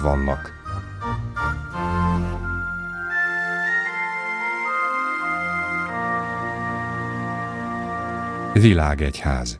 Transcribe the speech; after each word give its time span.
jogok 0.00 0.16
vannak. 0.16 0.58
Világegyház 8.52 9.58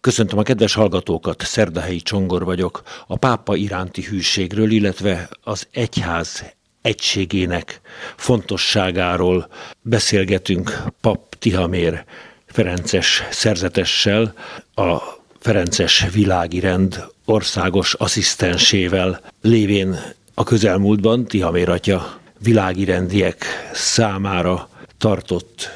Köszöntöm 0.00 0.38
a 0.38 0.42
kedves 0.42 0.74
hallgatókat, 0.74 1.42
Szerdahelyi 1.42 2.00
Csongor 2.00 2.44
vagyok. 2.44 2.82
A 3.06 3.16
pápa 3.16 3.56
iránti 3.56 4.02
hűségről, 4.02 4.70
illetve 4.70 5.28
az 5.42 5.66
egyház 5.70 6.54
egységének 6.82 7.80
fontosságáról 8.16 9.48
beszélgetünk 9.82 10.82
pap 11.00 11.34
Tihamér 11.34 12.04
Ferences 12.46 13.22
szerzetessel, 13.30 14.34
a 14.74 15.17
Ferences 15.38 16.06
világi 16.12 16.60
rend 16.60 17.04
országos 17.24 17.94
asszisztensével 17.94 19.20
lévén 19.40 19.96
a 20.34 20.44
közelmúltban 20.44 21.24
Tihamér 21.24 21.68
atya 21.68 22.18
világi 22.42 22.84
rendiek 22.84 23.44
számára 23.72 24.68
tartott 24.98 25.68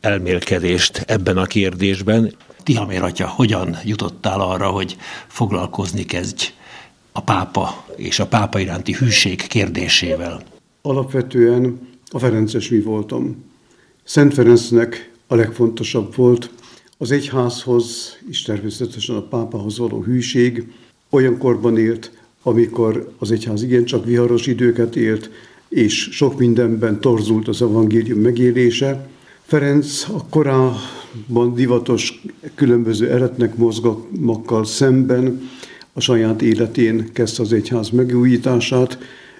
elmélkedést 0.00 1.04
ebben 1.06 1.36
a 1.36 1.44
kérdésben. 1.44 2.34
Tihamér 2.62 3.02
atya, 3.02 3.28
hogyan 3.28 3.76
jutottál 3.84 4.40
arra, 4.40 4.68
hogy 4.68 4.96
foglalkozni 5.26 6.04
kezdj 6.04 6.52
a 7.12 7.20
pápa 7.20 7.84
és 7.96 8.18
a 8.18 8.26
pápa 8.26 8.58
iránti 8.58 8.92
hűség 8.92 9.46
kérdésével? 9.46 10.42
Alapvetően 10.82 11.88
a 12.10 12.18
Ferences 12.18 12.68
mi 12.68 12.80
voltam. 12.80 13.44
Szent 14.04 14.34
Ferencnek 14.34 15.12
a 15.26 15.34
legfontosabb 15.34 16.16
volt 16.16 16.50
az 17.02 17.10
egyházhoz, 17.10 18.16
és 18.28 18.42
természetesen 18.42 19.16
a 19.16 19.22
pápához 19.22 19.78
való 19.78 20.02
hűség. 20.02 20.72
Olyan 21.10 21.38
korban 21.38 21.78
élt, 21.78 22.10
amikor 22.42 23.12
az 23.18 23.30
egyház 23.30 23.62
igencsak 23.62 24.04
viharos 24.04 24.46
időket 24.46 24.96
élt, 24.96 25.30
és 25.68 26.08
sok 26.12 26.38
mindenben 26.38 27.00
torzult 27.00 27.48
az 27.48 27.62
evangélium 27.62 28.20
megélése. 28.20 29.08
Ferenc 29.42 30.08
a 30.08 30.24
korábban 30.28 31.54
divatos 31.54 32.22
különböző 32.54 33.10
eretnek 33.10 33.56
mozgalmakkal 33.56 34.64
szemben 34.64 35.48
a 35.92 36.00
saját 36.00 36.42
életén 36.42 37.12
kezdte 37.12 37.42
az 37.42 37.52
egyház 37.52 37.90
megújítását, 37.90 38.98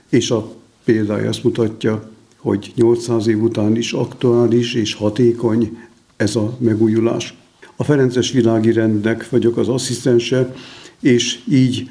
és 0.08 0.30
a 0.30 0.52
példája 0.84 1.28
azt 1.28 1.45
mutatja, 1.45 2.11
hogy 2.36 2.72
800 2.77 3.27
év 3.27 3.42
után 3.42 3.77
is 3.77 3.92
aktuális 3.92 4.74
és 4.74 4.95
hatékony 4.95 5.78
ez 6.17 6.36
a 6.36 6.56
megújulás. 6.58 7.39
A 7.81 7.84
Ferences 7.84 8.33
világi 8.33 8.73
rendnek 8.73 9.31
vagyok 9.31 9.56
az 9.56 9.69
asszisztense, 9.69 10.55
és 11.00 11.39
így 11.50 11.89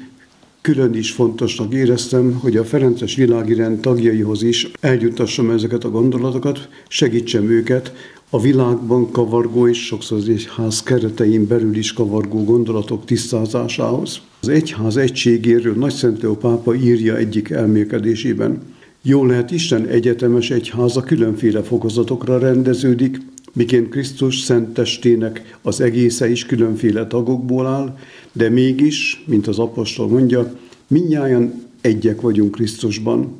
külön 0.60 0.94
is 0.94 1.10
fontosnak 1.10 1.74
éreztem, 1.74 2.32
hogy 2.32 2.56
a 2.56 2.64
Ferences 2.64 3.14
világi 3.14 3.54
rend 3.54 3.80
tagjaihoz 3.80 4.42
is 4.42 4.70
eljuttassam 4.80 5.50
ezeket 5.50 5.84
a 5.84 5.90
gondolatokat, 5.90 6.68
segítsem 6.88 7.50
őket 7.50 7.92
a 8.30 8.40
világban 8.40 9.10
kavargó 9.10 9.68
és 9.68 9.86
sokszor 9.86 10.18
az 10.18 10.28
egyház 10.28 10.82
keretein 10.82 11.46
belül 11.46 11.76
is 11.76 11.92
kavargó 11.92 12.44
gondolatok 12.44 13.04
tisztázásához. 13.04 14.20
Az 14.40 14.48
egyház 14.48 14.96
egységéről 14.96 15.74
Nagy 15.74 15.94
Szent 15.94 16.26
pápa 16.26 16.74
írja 16.74 17.16
egyik 17.16 17.50
elmélkedésében. 17.50 18.62
Jó 19.02 19.24
lehet 19.26 19.50
Isten 19.50 19.86
egyetemes 19.86 20.50
egyháza 20.50 21.00
különféle 21.00 21.62
fokozatokra 21.62 22.38
rendeződik, 22.38 23.18
miként 23.52 23.88
Krisztus 23.88 24.40
szent 24.40 24.74
testének 24.74 25.58
az 25.62 25.80
egésze 25.80 26.30
is 26.30 26.46
különféle 26.46 27.06
tagokból 27.06 27.66
áll, 27.66 27.98
de 28.32 28.48
mégis, 28.48 29.24
mint 29.26 29.46
az 29.46 29.58
apostol 29.58 30.08
mondja, 30.08 30.54
minnyáján 30.86 31.62
egyek 31.80 32.20
vagyunk 32.20 32.50
Krisztusban. 32.50 33.32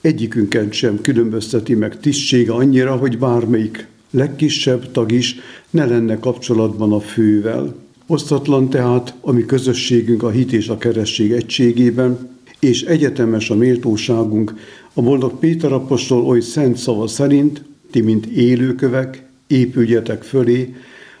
Egyikünket 0.00 0.72
sem 0.72 1.00
különbözteti 1.00 1.74
meg 1.74 2.00
tisztsége 2.00 2.52
annyira, 2.52 2.96
hogy 2.96 3.18
bármelyik 3.18 3.86
legkisebb 4.10 4.90
tag 4.90 5.12
is 5.12 5.36
ne 5.70 5.84
lenne 5.84 6.18
kapcsolatban 6.18 6.92
a 6.92 7.00
fővel. 7.00 7.74
Osztatlan 8.06 8.70
tehát 8.70 9.14
a 9.20 9.32
mi 9.32 9.44
közösségünk 9.44 10.22
a 10.22 10.30
hit 10.30 10.52
és 10.52 10.68
a 10.68 10.78
keresztség 10.78 11.32
egységében, 11.32 12.32
és 12.58 12.82
egyetemes 12.82 13.50
a 13.50 13.54
méltóságunk. 13.54 14.54
A 14.92 15.02
boldog 15.02 15.38
Péter 15.38 15.72
apostol 15.72 16.26
oly 16.26 16.40
szent 16.40 16.76
szava 16.76 17.06
szerint, 17.06 17.62
ti 17.90 18.00
mint 18.00 18.26
élőkövek, 18.26 19.23
épüljetek 19.46 20.22
fölé, 20.22 20.74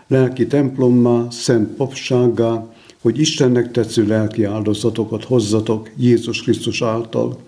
lelki 0.06 0.46
templommá, 0.46 1.26
szent 1.30 1.76
papsággá, 1.76 2.74
hogy 3.00 3.20
Istennek 3.20 3.70
tetsző 3.70 4.06
lelki 4.06 4.44
áldozatokat 4.44 5.24
hozzatok 5.24 5.90
Jézus 5.96 6.42
Krisztus 6.42 6.82
által. 6.82 7.38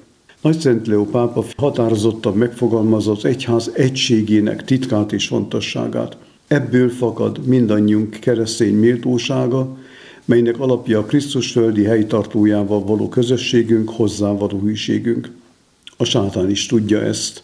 Nagy 0.41 0.59
Szent 0.59 0.87
Leó 0.87 1.05
pápa 1.05 1.45
határozottan 1.57 2.37
megfogalmazza 2.37 3.11
az 3.11 3.25
egyház 3.25 3.71
egységének 3.75 4.65
titkát 4.65 5.13
és 5.13 5.27
fontosságát. 5.27 6.17
Ebből 6.47 6.89
fakad 6.89 7.47
mindannyiunk 7.47 8.11
keresztény 8.11 8.75
méltósága, 8.75 9.77
melynek 10.25 10.61
alapja 10.61 10.99
a 10.99 11.05
Krisztus 11.05 11.53
földi 11.53 11.85
helytartójával 11.85 12.85
való 12.85 13.09
közösségünk, 13.09 13.91
hozzá 13.91 14.33
való 14.33 14.59
hűségünk. 14.59 15.31
A 15.97 16.05
sátán 16.05 16.51
is 16.51 16.67
tudja 16.67 17.03
ezt. 17.03 17.43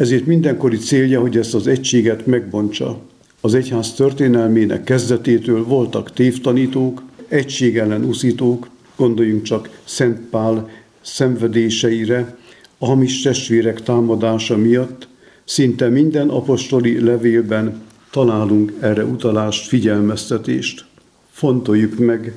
Ezért 0.00 0.26
mindenkori 0.26 0.76
célja, 0.76 1.20
hogy 1.20 1.36
ezt 1.36 1.54
az 1.54 1.66
egységet 1.66 2.26
megbontsa. 2.26 3.00
Az 3.40 3.54
egyház 3.54 3.92
történelmének 3.92 4.84
kezdetétől 4.84 5.64
voltak 5.64 6.12
tévtanítók, 6.12 7.02
egység 7.28 7.78
ellen 7.78 8.04
uszítók, 8.04 8.68
gondoljunk 8.96 9.42
csak 9.42 9.80
Szent 9.84 10.20
Pál 10.20 10.70
szenvedéseire, 11.00 12.36
a 12.78 12.86
hamis 12.86 13.22
testvérek 13.22 13.82
támadása 13.82 14.56
miatt, 14.56 15.08
szinte 15.44 15.88
minden 15.88 16.28
apostoli 16.28 17.00
levélben 17.00 17.82
találunk 18.10 18.72
erre 18.80 19.04
utalást, 19.04 19.68
figyelmeztetést. 19.68 20.84
Fontoljuk 21.30 21.98
meg 21.98 22.34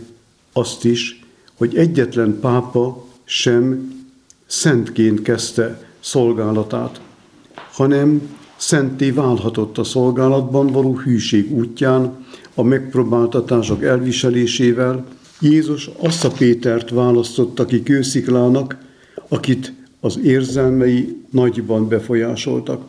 azt 0.53 0.85
is, 0.85 1.25
hogy 1.53 1.75
egyetlen 1.75 2.37
pápa 2.41 3.05
sem 3.23 3.93
szentként 4.45 5.21
kezdte 5.21 5.81
szolgálatát, 5.99 7.01
hanem 7.73 8.21
szenté 8.55 9.11
válhatott 9.11 9.77
a 9.77 9.83
szolgálatban 9.83 10.67
való 10.67 10.97
hűség 10.97 11.51
útján, 11.51 12.25
a 12.55 12.63
megpróbáltatások 12.63 13.83
elviselésével, 13.83 15.05
Jézus 15.39 15.89
azt 15.99 16.25
a 16.25 16.31
Pétert 16.31 16.89
választotta 16.89 17.65
ki 17.65 17.83
kősziklának, 17.83 18.77
akit 19.27 19.73
az 19.99 20.19
érzelmei 20.23 21.17
nagyban 21.29 21.87
befolyásoltak. 21.87 22.81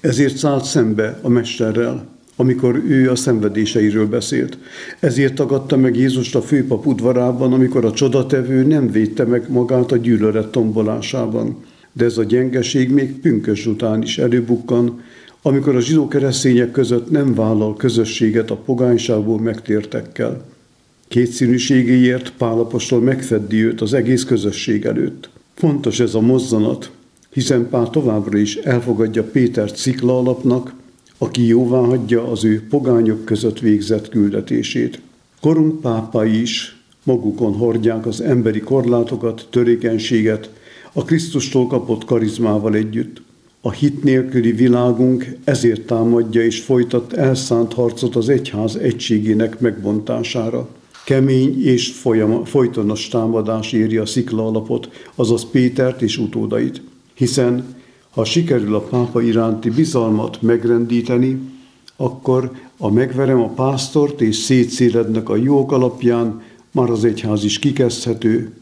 Ezért 0.00 0.36
szállt 0.36 0.64
szembe 0.64 1.18
a 1.22 1.28
mesterrel, 1.28 2.06
amikor 2.36 2.82
ő 2.86 3.10
a 3.10 3.16
szenvedéseiről 3.16 4.06
beszélt. 4.06 4.58
Ezért 5.00 5.34
tagadta 5.34 5.76
meg 5.76 5.96
Jézust 5.96 6.34
a 6.34 6.42
főpap 6.42 6.86
udvarában, 6.86 7.52
amikor 7.52 7.84
a 7.84 7.92
csodatevő 7.92 8.62
nem 8.62 8.90
védte 8.90 9.24
meg 9.24 9.50
magát 9.50 9.92
a 9.92 9.96
gyűlölet 9.96 10.48
tombolásában. 10.48 11.56
De 11.96 12.04
ez 12.04 12.18
a 12.18 12.24
gyengeség 12.24 12.90
még 12.90 13.20
pünkös 13.20 13.66
után 13.66 14.02
is 14.02 14.18
előbukkan, 14.18 15.00
amikor 15.42 15.76
a 15.76 15.80
zsidó 15.80 16.08
keresztények 16.08 16.70
között 16.70 17.10
nem 17.10 17.34
vállal 17.34 17.76
közösséget 17.76 18.50
a 18.50 18.56
pogányságból 18.56 19.40
megtértekkel. 19.40 20.44
Kétszínűségéért 21.08 22.32
Pálapostól 22.38 23.00
megfeddi 23.00 23.64
őt 23.64 23.80
az 23.80 23.92
egész 23.92 24.24
közösség 24.24 24.84
előtt. 24.84 25.28
Fontos 25.54 26.00
ez 26.00 26.14
a 26.14 26.20
mozzanat, 26.20 26.90
hiszen 27.30 27.68
Pál 27.68 27.90
továbbra 27.90 28.38
is 28.38 28.56
elfogadja 28.56 29.22
Péter 29.22 29.72
cikla 29.72 30.18
alapnak, 30.18 30.74
aki 31.18 31.46
jóvá 31.46 31.78
hagyja 31.78 32.30
az 32.30 32.44
ő 32.44 32.66
pogányok 32.68 33.24
között 33.24 33.58
végzett 33.58 34.08
küldetését. 34.08 35.00
Korunk 35.40 35.80
pápai 35.80 36.40
is 36.40 36.82
magukon 37.02 37.52
hordják 37.52 38.06
az 38.06 38.20
emberi 38.20 38.60
korlátokat, 38.60 39.46
törékenységet, 39.50 40.50
a 40.96 41.04
Krisztustól 41.04 41.66
kapott 41.66 42.04
karizmával 42.04 42.74
együtt. 42.74 43.22
A 43.60 43.70
hit 43.70 44.02
nélküli 44.02 44.52
világunk 44.52 45.36
ezért 45.44 45.86
támadja 45.86 46.42
és 46.42 46.60
folytat 46.60 47.12
elszánt 47.12 47.72
harcot 47.72 48.16
az 48.16 48.28
egyház 48.28 48.76
egységének 48.76 49.60
megbontására. 49.60 50.68
Kemény 51.04 51.64
és 51.64 51.90
folyam, 51.92 52.44
folytonos 52.44 53.08
támadás 53.08 53.72
éri 53.72 53.96
a 53.96 54.06
szikla 54.06 54.46
alapot, 54.46 54.88
azaz 55.14 55.50
Pétert 55.50 56.02
és 56.02 56.18
utódait. 56.18 56.82
Hiszen 57.14 57.74
ha 58.10 58.24
sikerül 58.24 58.74
a 58.74 58.80
pápa 58.80 59.22
iránti 59.22 59.70
bizalmat 59.70 60.42
megrendíteni, 60.42 61.40
akkor 61.96 62.50
a 62.78 62.90
megverem 62.90 63.40
a 63.40 63.48
pásztort 63.48 64.20
és 64.20 64.36
szétszélednek 64.36 65.28
a 65.28 65.36
jók 65.36 65.72
alapján 65.72 66.42
már 66.70 66.90
az 66.90 67.04
egyház 67.04 67.44
is 67.44 67.58
kikezdhető. 67.58 68.52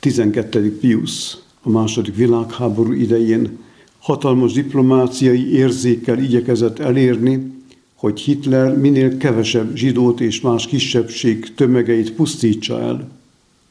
12. 0.00 0.78
Pius 0.78 1.36
a 1.66 1.70
második 1.70 2.16
világháború 2.16 2.92
idején 2.92 3.58
hatalmas 3.98 4.52
diplomáciai 4.52 5.52
érzékkel 5.52 6.18
igyekezett 6.18 6.78
elérni, 6.78 7.52
hogy 7.94 8.20
Hitler 8.20 8.78
minél 8.78 9.16
kevesebb 9.16 9.76
zsidót 9.76 10.20
és 10.20 10.40
más 10.40 10.66
kisebbség 10.66 11.54
tömegeit 11.54 12.12
pusztítsa 12.12 12.80
el. 12.80 13.08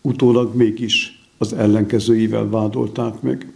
Utólag 0.01 0.55
mégis 0.55 1.23
az 1.37 1.53
ellenkezőivel 1.53 2.49
vádolták 2.49 3.21
meg. 3.21 3.51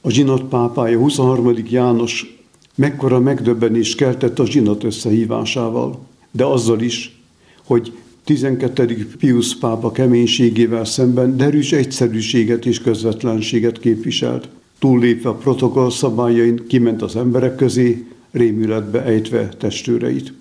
A 0.00 0.10
zsinat 0.10 0.42
pápája 0.42 0.98
23. 0.98 1.52
János 1.68 2.38
mekkora 2.74 3.20
megdöbbenés 3.20 3.94
keltett 3.94 4.38
a 4.38 4.46
zsinat 4.46 4.84
összehívásával, 4.84 5.98
de 6.30 6.44
azzal 6.44 6.80
is, 6.80 7.20
hogy 7.64 7.92
12. 8.24 9.06
Pius 9.18 9.56
pápa 9.56 9.92
keménységével 9.92 10.84
szemben 10.84 11.36
derűs 11.36 11.72
egyszerűséget 11.72 12.66
és 12.66 12.80
közvetlenséget 12.80 13.80
képviselt. 13.80 14.48
Túllépve 14.78 15.28
a 15.28 15.34
protokoll 15.34 15.90
szabályain 15.90 16.66
kiment 16.68 17.02
az 17.02 17.16
emberek 17.16 17.56
közé, 17.56 18.06
rémületbe 18.30 19.02
ejtve 19.02 19.48
testőreit. 19.48 20.32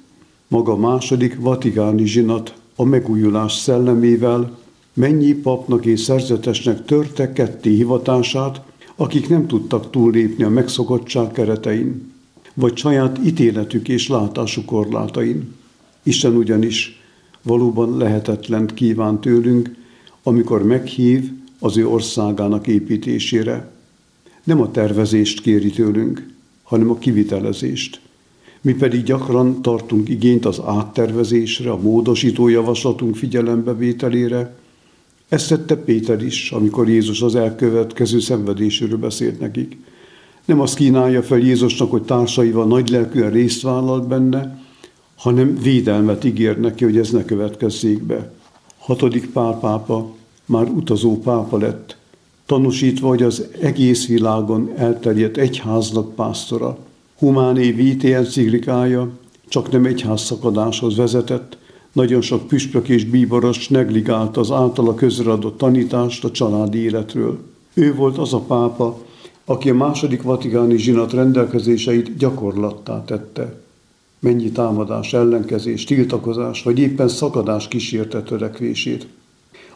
Maga 0.47 0.77
második 0.77 1.39
vatikáni 1.39 2.05
zsinat 2.05 2.53
a 2.75 2.83
megújulás 2.83 3.53
szellemével 3.53 4.57
mennyi 4.93 5.33
papnak 5.33 5.85
és 5.85 5.99
szerzetesnek 5.99 6.85
törte 6.85 7.33
ketté 7.33 7.69
hivatását, 7.69 8.61
akik 8.95 9.29
nem 9.29 9.47
tudtak 9.47 9.89
túllépni 9.89 10.43
a 10.43 10.49
megszokottság 10.49 11.31
keretein, 11.31 12.11
vagy 12.53 12.77
saját 12.77 13.19
ítéletük 13.25 13.87
és 13.87 14.07
látásuk 14.07 14.65
korlátain. 14.65 15.53
Isten 16.03 16.35
ugyanis 16.35 17.02
valóban 17.43 17.97
lehetetlen 17.97 18.67
kíván 18.67 19.19
tőlünk, 19.19 19.75
amikor 20.23 20.63
meghív 20.63 21.31
az 21.59 21.77
ő 21.77 21.87
országának 21.87 22.67
építésére. 22.67 23.71
Nem 24.43 24.61
a 24.61 24.71
tervezést 24.71 25.41
kéri 25.41 25.69
tőlünk, 25.69 26.27
hanem 26.63 26.89
a 26.89 26.97
kivitelezést. 26.97 28.01
Mi 28.61 28.73
pedig 28.73 29.03
gyakran 29.03 29.61
tartunk 29.61 30.09
igényt 30.09 30.45
az 30.45 30.61
áttervezésre, 30.65 31.71
a 31.71 31.81
módosító 31.81 32.47
javaslatunk 32.47 33.15
figyelembevételére. 33.15 34.55
Ezt 35.29 35.49
tette 35.49 35.75
Péter 35.75 36.23
is, 36.23 36.51
amikor 36.51 36.89
Jézus 36.89 37.21
az 37.21 37.35
elkövetkező 37.35 38.19
szenvedéséről 38.19 38.97
beszélt 38.97 39.39
nekik. 39.39 39.77
Nem 40.45 40.59
azt 40.59 40.75
kínálja 40.75 41.23
fel 41.23 41.37
Jézusnak, 41.37 41.91
hogy 41.91 42.03
társaival 42.03 42.65
nagy 42.65 42.89
lelkűen 42.89 43.31
részt 43.31 43.61
vállalt 43.61 44.07
benne, 44.07 44.62
hanem 45.23 45.57
védelmet 45.61 46.23
ígér 46.23 46.59
neki, 46.59 46.83
hogy 46.83 46.97
ez 46.97 47.09
ne 47.09 47.25
következzék 47.25 48.01
be. 48.01 48.31
Hatodik 48.77 49.31
Pál 49.31 49.59
pápa 49.59 50.11
már 50.45 50.67
utazó 50.67 51.19
pápa 51.19 51.57
lett, 51.57 51.97
tanúsítva, 52.45 53.07
hogy 53.07 53.23
az 53.23 53.47
egész 53.61 54.07
világon 54.07 54.71
elterjedt 54.75 55.37
egyháznak 55.37 56.15
pásztora. 56.15 56.77
Humáné 57.17 57.71
Vitae 57.71 58.15
enciklikája 58.15 59.09
csak 59.47 59.71
nem 59.71 59.85
egyház 59.85 60.21
szakadáshoz 60.21 60.95
vezetett, 60.95 61.57
nagyon 61.91 62.21
sok 62.21 62.47
püspök 62.47 62.89
és 62.89 63.05
bíboros 63.05 63.67
negligálta 63.67 64.39
az 64.39 64.51
általa 64.51 64.93
közreadott 64.95 65.57
tanítást 65.57 66.23
a 66.23 66.31
családi 66.31 66.77
életről. 66.77 67.39
Ő 67.73 67.95
volt 67.95 68.17
az 68.17 68.33
a 68.33 68.39
pápa, 68.39 69.01
aki 69.45 69.69
a 69.69 69.73
második 69.73 70.21
vatikáni 70.21 70.77
zsinat 70.77 71.13
rendelkezéseit 71.13 72.17
gyakorlattá 72.17 73.03
tette. 73.05 73.62
Mennyi 74.23 74.51
támadás, 74.51 75.13
ellenkezés, 75.13 75.83
tiltakozás, 75.83 76.63
vagy 76.63 76.79
éppen 76.79 77.07
szakadás 77.07 77.67
kísérte 77.67 78.21
törekvését. 78.21 79.07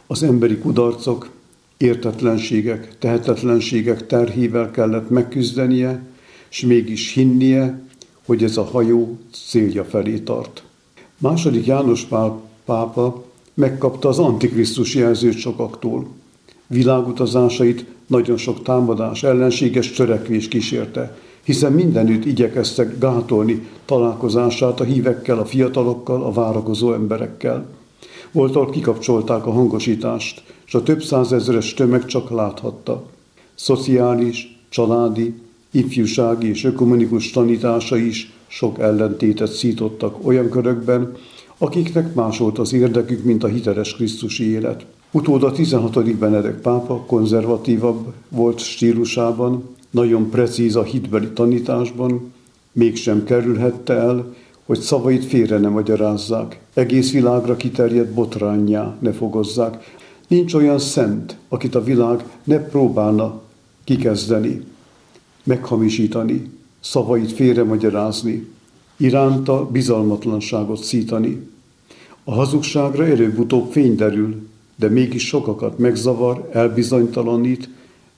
Az 0.06 0.22
emberi 0.22 0.58
kudarcok, 0.58 1.30
értetlenségek, 1.76 2.98
tehetetlenségek 2.98 4.06
terhével 4.06 4.70
kellett 4.70 5.10
megküzdenie, 5.10 6.02
és 6.50 6.60
mégis 6.60 7.12
hinnie, 7.12 7.82
hogy 8.26 8.44
ez 8.44 8.56
a 8.56 8.64
hajó 8.64 9.18
célja 9.48 9.84
felé 9.84 10.18
tart. 10.18 10.62
Második 11.18 11.66
János 11.66 12.02
Pál 12.02 12.40
pápa 12.64 13.24
megkapta 13.54 14.08
az 14.08 14.18
Antikrisztus 14.18 14.94
jelzőt 14.94 15.38
sokaktól. 15.38 16.08
Világutazásait 16.66 17.84
nagyon 18.06 18.36
sok 18.36 18.62
támadás, 18.62 19.22
ellenséges 19.22 19.92
törekvés 19.92 20.48
kísérte, 20.48 21.16
hiszen 21.48 21.72
mindenütt 21.72 22.24
igyekeztek 22.24 22.98
gátolni 22.98 23.66
találkozását 23.84 24.80
a 24.80 24.84
hívekkel, 24.84 25.38
a 25.38 25.44
fiatalokkal, 25.44 26.22
a 26.22 26.32
várakozó 26.32 26.92
emberekkel. 26.92 27.66
Voltal 28.32 28.70
kikapcsolták 28.70 29.46
a 29.46 29.50
hangosítást, 29.50 30.42
és 30.66 30.74
a 30.74 30.82
több 30.82 31.02
százezeres 31.02 31.74
tömeg 31.74 32.04
csak 32.04 32.30
láthatta. 32.30 33.06
Szociális, 33.54 34.58
családi, 34.68 35.34
ifjúsági 35.70 36.48
és 36.48 36.64
ökumenikus 36.64 37.30
tanítása 37.30 37.96
is 37.96 38.32
sok 38.46 38.78
ellentétet 38.78 39.52
szítottak 39.52 40.26
olyan 40.26 40.48
körökben, 40.48 41.16
akiknek 41.58 42.14
más 42.14 42.38
volt 42.38 42.58
az 42.58 42.72
érdekük, 42.72 43.24
mint 43.24 43.44
a 43.44 43.48
hiteles 43.48 43.94
Krisztusi 43.94 44.50
élet. 44.50 44.86
Utóda 45.10 45.52
16. 45.52 46.16
Benedek 46.16 46.60
pápa 46.60 47.04
konzervatívabb 47.06 48.12
volt 48.28 48.58
stílusában, 48.58 49.76
nagyon 49.90 50.30
precíz 50.30 50.76
a 50.76 50.82
hitbeli 50.82 51.28
tanításban, 51.28 52.32
mégsem 52.72 53.24
kerülhette 53.24 53.94
el, 53.94 54.34
hogy 54.66 54.80
szavait 54.80 55.24
félre 55.24 55.58
ne 55.58 55.68
magyarázzák, 55.68 56.60
egész 56.74 57.12
világra 57.12 57.56
kiterjedt 57.56 58.12
botrányjá 58.12 58.96
ne 59.00 59.12
fogozzák. 59.12 59.96
Nincs 60.28 60.54
olyan 60.54 60.78
szent, 60.78 61.36
akit 61.48 61.74
a 61.74 61.84
világ 61.84 62.24
ne 62.44 62.58
próbálna 62.58 63.40
kikezdeni, 63.84 64.62
meghamisítani, 65.44 66.50
szavait 66.80 67.32
félre 67.32 67.64
magyarázni, 67.64 68.46
iránta 68.96 69.66
bizalmatlanságot 69.70 70.82
szítani. 70.82 71.48
A 72.24 72.34
hazugságra 72.34 73.06
előbb-utóbb 73.06 73.70
fény 73.70 73.96
derül, 73.96 74.48
de 74.76 74.88
mégis 74.88 75.26
sokakat 75.26 75.78
megzavar, 75.78 76.48
elbizonytalanít, 76.52 77.68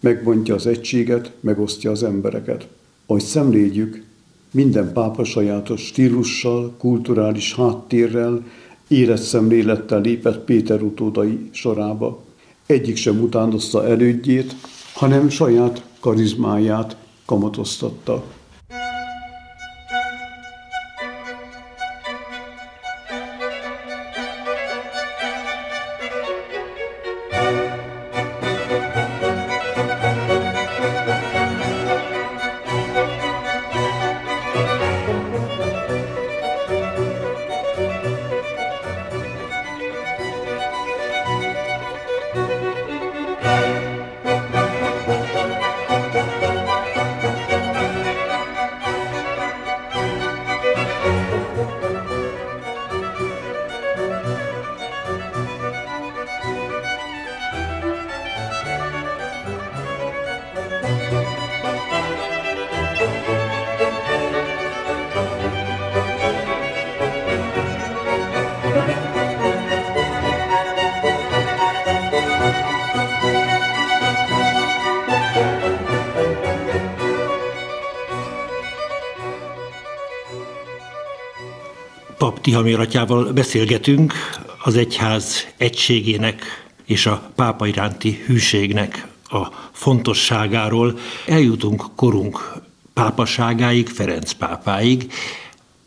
megbontja 0.01 0.55
az 0.55 0.67
egységet, 0.67 1.33
megosztja 1.41 1.91
az 1.91 2.03
embereket. 2.03 2.69
Ahogy 3.07 3.23
szemléljük, 3.23 4.05
minden 4.53 4.93
pápa 4.93 5.25
sajátos 5.25 5.81
stílussal, 5.81 6.75
kulturális 6.79 7.55
háttérrel, 7.55 8.45
életszemlélettel 8.89 10.01
lépett 10.01 10.45
Péter 10.45 10.83
utódai 10.83 11.49
sorába. 11.51 12.23
Egyik 12.67 12.97
sem 12.97 13.21
utánozta 13.21 13.87
elődjét, 13.87 14.57
hanem 14.95 15.29
saját 15.29 15.85
karizmáját 16.01 16.97
kamatoztatta. 17.25 18.25
Tihamér 82.41 82.81
atyával 82.81 83.33
beszélgetünk 83.33 84.13
az 84.63 84.77
egyház 84.77 85.47
egységének 85.57 86.43
és 86.85 87.07
a 87.07 87.31
pápa 87.35 87.67
iránti 87.67 88.23
hűségnek 88.27 89.07
a 89.25 89.47
fontosságáról. 89.73 90.99
Eljutunk 91.27 91.85
korunk 91.95 92.53
pápaságáig, 92.95 93.89
Ferenc 93.89 94.33
pápáig. 94.33 95.13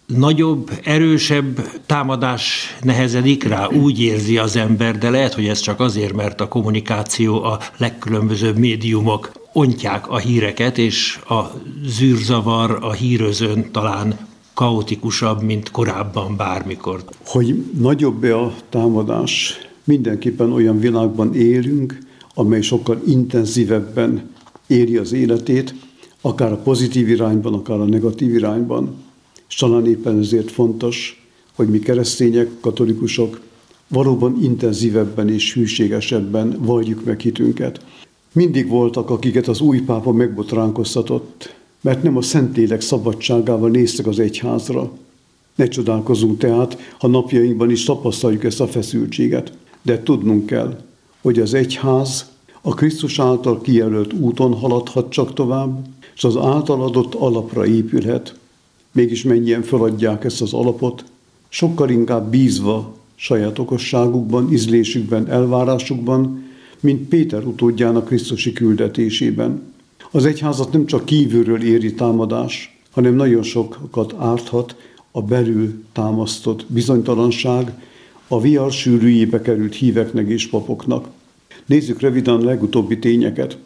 Nagyobb, 0.05 0.71
erősebb 0.83 1.69
támadás 1.85 2.75
nehezedik 2.81 3.43
rá, 3.43 3.67
úgy 3.67 4.01
érzi 4.01 4.37
az 4.37 4.55
ember, 4.55 4.97
de 4.97 5.09
lehet, 5.09 5.33
hogy 5.33 5.47
ez 5.47 5.59
csak 5.59 5.79
azért, 5.79 6.13
mert 6.13 6.41
a 6.41 6.47
kommunikáció, 6.47 7.43
a 7.43 7.59
legkülönbözőbb 7.77 8.57
médiumok 8.57 9.31
ontják 9.53 10.09
a 10.09 10.17
híreket, 10.17 10.77
és 10.77 11.19
a 11.29 11.41
zűrzavar, 11.85 12.77
a 12.81 12.91
hírözön 12.91 13.71
talán 13.71 14.31
kaotikusabb, 14.53 15.41
mint 15.41 15.71
korábban 15.71 16.35
bármikor. 16.35 17.03
Hogy 17.25 17.65
nagyobb-e 17.77 18.37
a 18.37 18.53
támadás, 18.69 19.57
mindenképpen 19.83 20.51
olyan 20.51 20.79
világban 20.79 21.35
élünk, 21.35 21.97
amely 22.33 22.61
sokkal 22.61 23.01
intenzívebben 23.07 24.29
éri 24.67 24.97
az 24.97 25.13
életét, 25.13 25.75
akár 26.21 26.51
a 26.51 26.57
pozitív 26.57 27.09
irányban, 27.09 27.53
akár 27.53 27.79
a 27.79 27.85
negatív 27.85 28.33
irányban. 28.33 28.95
És 29.49 29.55
talán 29.55 29.87
éppen 29.87 30.19
ezért 30.19 30.51
fontos, 30.51 31.27
hogy 31.55 31.67
mi 31.69 31.79
keresztények, 31.79 32.49
katolikusok 32.59 33.41
valóban 33.87 34.37
intenzívebben 34.43 35.29
és 35.29 35.53
hűségesebben 35.53 36.57
valljuk 36.59 37.05
meg 37.05 37.19
hitünket. 37.19 37.85
Mindig 38.33 38.67
voltak, 38.67 39.09
akiket 39.09 39.47
az 39.47 39.61
új 39.61 39.81
pápa 39.81 40.11
megbotránkoztatott, 40.11 41.55
mert 41.83 42.03
nem 42.03 42.17
a 42.17 42.21
Szentlélek 42.21 42.81
szabadságával 42.81 43.69
néztek 43.69 44.07
az 44.07 44.19
egyházra. 44.19 44.91
Ne 45.55 45.67
csodálkozunk 45.67 46.37
tehát, 46.37 46.77
ha 46.99 47.07
napjainkban 47.07 47.69
is 47.69 47.83
tapasztaljuk 47.83 48.43
ezt 48.43 48.61
a 48.61 48.67
feszültséget, 48.67 49.53
de 49.81 50.03
tudnunk 50.03 50.45
kell, 50.45 50.79
hogy 51.21 51.39
az 51.39 51.53
egyház 51.53 52.31
a 52.61 52.73
Krisztus 52.73 53.19
által 53.19 53.61
kijelölt 53.61 54.13
úton 54.13 54.53
haladhat 54.53 55.11
csak 55.11 55.33
tovább, 55.33 55.87
és 56.15 56.23
az 56.23 56.37
által 56.37 56.83
adott 56.83 57.13
alapra 57.13 57.65
épülhet. 57.65 58.35
Mégis 58.91 59.23
mennyien 59.23 59.61
feladják 59.61 60.23
ezt 60.23 60.41
az 60.41 60.53
alapot, 60.53 61.03
sokkal 61.49 61.89
inkább 61.89 62.29
bízva 62.29 62.95
saját 63.15 63.59
okosságukban, 63.59 64.51
ízlésükben, 64.51 65.29
elvárásukban, 65.29 66.43
mint 66.79 67.07
Péter 67.07 67.45
utódjának 67.45 68.05
Krisztusi 68.05 68.53
küldetésében. 68.53 69.72
Az 70.15 70.25
egyházat 70.25 70.71
nem 70.71 70.85
csak 70.85 71.05
kívülről 71.05 71.63
éri 71.63 71.93
támadás, 71.93 72.79
hanem 72.91 73.15
nagyon 73.15 73.43
sokat 73.43 74.15
árthat 74.17 74.75
a 75.11 75.21
belül 75.21 75.83
támasztott 75.91 76.65
bizonytalanság, 76.67 77.73
a 78.27 78.41
vihar 78.41 78.71
sűrűjébe 78.71 79.41
került 79.41 79.75
híveknek 79.75 80.27
és 80.27 80.47
papoknak. 80.47 81.07
Nézzük 81.65 81.99
röviden 81.99 82.35
a 82.35 82.43
legutóbbi 82.43 82.99
tényeket. 82.99 83.57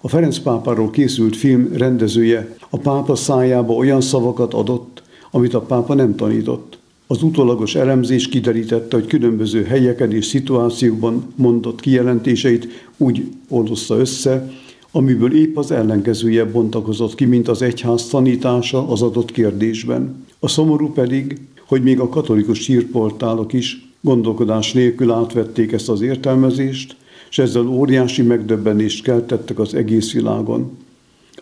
A 0.00 0.08
Ferenc 0.08 0.38
pápáról 0.38 0.90
készült 0.90 1.36
film 1.36 1.72
rendezője 1.72 2.56
a 2.70 2.78
pápa 2.78 3.14
szájába 3.14 3.74
olyan 3.74 4.00
szavakat 4.00 4.54
adott, 4.54 5.02
amit 5.30 5.54
a 5.54 5.60
pápa 5.60 5.94
nem 5.94 6.16
tanított. 6.16 6.78
Az 7.06 7.22
utólagos 7.22 7.74
elemzés 7.74 8.28
kiderítette, 8.28 8.96
hogy 8.96 9.06
különböző 9.06 9.64
helyeken 9.64 10.12
és 10.12 10.26
szituációkban 10.26 11.32
mondott 11.36 11.80
kijelentéseit 11.80 12.68
úgy 12.96 13.24
oldozta 13.48 13.96
össze, 13.96 14.52
amiből 14.96 15.34
épp 15.34 15.56
az 15.56 15.70
ellenkezője 15.70 16.44
bontakozott 16.44 17.14
ki, 17.14 17.24
mint 17.24 17.48
az 17.48 17.62
egyház 17.62 18.06
tanítása 18.06 18.88
az 18.88 19.02
adott 19.02 19.30
kérdésben. 19.30 20.24
A 20.38 20.48
szomorú 20.48 20.92
pedig, 20.92 21.40
hogy 21.66 21.82
még 21.82 22.00
a 22.00 22.08
katolikus 22.08 22.58
sírportálok 22.58 23.52
is 23.52 23.92
gondolkodás 24.00 24.72
nélkül 24.72 25.10
átvették 25.10 25.72
ezt 25.72 25.88
az 25.88 26.00
értelmezést, 26.00 26.96
és 27.30 27.38
ezzel 27.38 27.66
óriási 27.66 28.22
megdöbbenést 28.22 29.04
keltettek 29.04 29.58
az 29.58 29.74
egész 29.74 30.12
világon. 30.12 30.78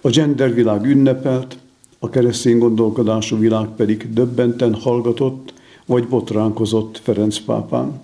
A 0.00 0.09
gendervilág 0.09 0.87
ünnepelt, 0.87 1.56
a 1.99 2.09
keresztény 2.09 2.59
gondolkodású 2.59 3.38
világ 3.38 3.68
pedig 3.76 4.12
döbbenten 4.12 4.75
hallgatott, 4.75 5.52
vagy 5.87 6.09
botránkozott 6.09 7.00
Ferenc 7.02 7.38
pápán. 7.38 8.00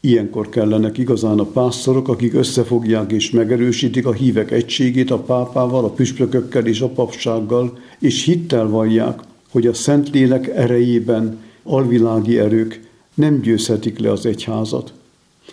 Ilyenkor 0.00 0.48
kellenek 0.48 0.98
igazán 0.98 1.38
a 1.38 1.44
pásztorok, 1.44 2.08
akik 2.08 2.34
összefogják 2.34 3.12
és 3.12 3.30
megerősítik 3.30 4.06
a 4.06 4.12
hívek 4.12 4.50
egységét 4.50 5.10
a 5.10 5.18
pápával, 5.18 5.84
a 5.84 5.90
püspökökkel 5.90 6.66
és 6.66 6.80
a 6.80 6.88
papsággal, 6.88 7.78
és 7.98 8.24
hittel 8.24 8.68
vallják, 8.68 9.20
hogy 9.50 9.66
a 9.66 9.74
Szentlélek 9.74 10.46
erejében 10.46 11.38
alvilági 11.62 12.38
erők 12.38 12.80
nem 13.14 13.40
győzhetik 13.40 13.98
le 13.98 14.10
az 14.10 14.26
egyházat. 14.26 14.92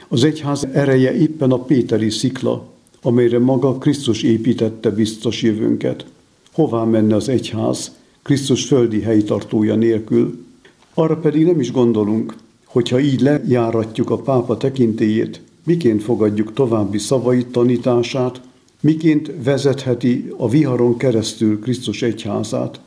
Az 0.07 0.23
egyház 0.23 0.67
ereje 0.73 1.15
éppen 1.15 1.51
a 1.51 1.59
Péteri 1.59 2.09
szikla, 2.09 2.67
amelyre 3.01 3.39
maga 3.39 3.77
Krisztus 3.77 4.23
építette 4.23 4.89
biztos 4.89 5.41
jövőnket. 5.41 6.05
Hová 6.51 6.83
menne 6.83 7.15
az 7.15 7.29
egyház 7.29 7.91
Krisztus 8.21 8.65
földi 8.65 9.01
helytartója 9.01 9.75
nélkül? 9.75 10.45
Arra 10.93 11.17
pedig 11.17 11.45
nem 11.45 11.59
is 11.59 11.71
gondolunk, 11.71 12.35
hogyha 12.77 12.99
így 12.99 13.21
lejáratjuk 13.21 14.09
a 14.09 14.17
pápa 14.17 14.57
tekintélyét, 14.57 15.41
miként 15.65 16.03
fogadjuk 16.03 16.53
további 16.53 16.97
szavait, 16.97 17.47
tanítását, 17.47 18.41
miként 18.81 19.31
vezetheti 19.43 20.31
a 20.37 20.49
viharon 20.49 20.97
keresztül 20.97 21.59
Krisztus 21.59 22.01
egyházát. 22.01 22.79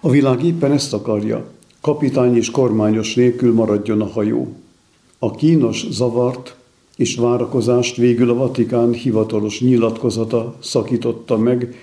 A 0.00 0.10
világ 0.10 0.44
éppen 0.44 0.72
ezt 0.72 0.92
akarja, 0.92 1.50
kapitány 1.80 2.36
és 2.36 2.50
kormányos 2.50 3.14
nélkül 3.14 3.54
maradjon 3.54 4.00
a 4.00 4.06
hajó. 4.06 4.52
A 5.18 5.30
kínos 5.30 5.86
zavart 5.90 6.56
és 6.96 7.16
várakozást 7.16 7.96
végül 7.96 8.30
a 8.30 8.34
Vatikán 8.34 8.92
hivatalos 8.92 9.60
nyilatkozata 9.60 10.56
szakította 10.62 11.38
meg, 11.38 11.74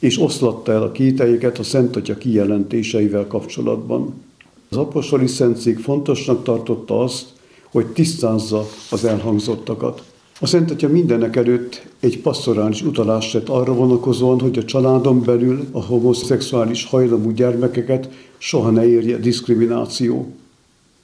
és 0.00 0.20
oszlatta 0.20 0.72
el 0.72 0.82
a 0.82 0.92
kételyeket 0.92 1.58
a 1.58 1.62
Szent 1.62 1.96
Atya 1.96 2.16
kijelentéseivel 2.16 3.26
kapcsolatban. 3.26 4.25
Az 4.70 4.76
apostoli 4.76 5.26
szentszék 5.26 5.78
fontosnak 5.78 6.42
tartotta 6.42 7.02
azt, 7.02 7.26
hogy 7.70 7.86
tisztázza 7.86 8.66
az 8.90 9.04
elhangzottakat. 9.04 10.02
A 10.40 10.46
Szent 10.46 10.70
Atya 10.70 10.88
mindenek 10.88 11.36
előtt 11.36 11.86
egy 12.00 12.20
pastorális 12.20 12.82
utalást 12.82 13.32
tett 13.32 13.48
arra 13.48 13.74
vonakozóan, 13.74 14.40
hogy 14.40 14.58
a 14.58 14.64
családon 14.64 15.22
belül 15.22 15.68
a 15.72 15.82
homoszexuális 15.82 16.84
hajlamú 16.84 17.30
gyermekeket 17.30 18.08
soha 18.38 18.70
ne 18.70 18.88
érje 18.88 19.16
diszkrimináció. 19.16 20.32